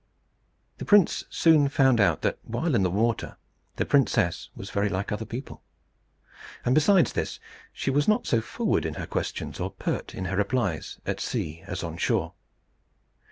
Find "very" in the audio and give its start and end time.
4.71-4.89